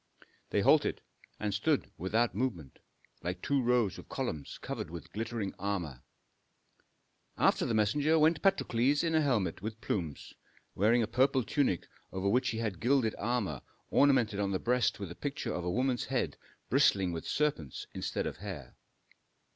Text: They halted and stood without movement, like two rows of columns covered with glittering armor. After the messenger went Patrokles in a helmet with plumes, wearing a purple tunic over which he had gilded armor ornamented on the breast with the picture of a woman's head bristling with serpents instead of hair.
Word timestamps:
They 0.49 0.61
halted 0.61 1.01
and 1.39 1.53
stood 1.53 1.91
without 1.95 2.33
movement, 2.33 2.79
like 3.21 3.39
two 3.39 3.61
rows 3.61 3.99
of 3.99 4.09
columns 4.09 4.57
covered 4.59 4.89
with 4.89 5.13
glittering 5.13 5.53
armor. 5.59 6.01
After 7.37 7.67
the 7.67 7.75
messenger 7.75 8.17
went 8.17 8.41
Patrokles 8.41 9.03
in 9.03 9.13
a 9.13 9.21
helmet 9.21 9.61
with 9.61 9.79
plumes, 9.79 10.33
wearing 10.73 11.03
a 11.03 11.07
purple 11.07 11.43
tunic 11.43 11.87
over 12.11 12.27
which 12.27 12.49
he 12.49 12.57
had 12.57 12.79
gilded 12.79 13.13
armor 13.19 13.61
ornamented 13.91 14.39
on 14.39 14.49
the 14.49 14.57
breast 14.57 14.99
with 14.99 15.09
the 15.09 15.15
picture 15.15 15.53
of 15.53 15.63
a 15.63 15.69
woman's 15.69 16.05
head 16.05 16.35
bristling 16.67 17.11
with 17.11 17.27
serpents 17.27 17.85
instead 17.93 18.25
of 18.25 18.37
hair. 18.37 18.75